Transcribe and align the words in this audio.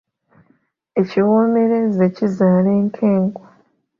Ekiwoomereze 1.01 2.05
kizaala 2.15 2.69
enkenku. 2.81 3.43